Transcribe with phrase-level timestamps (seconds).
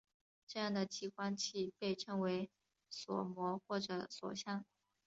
[0.47, 2.49] 这样的激光器被称为
[2.89, 4.65] 锁模或者锁相。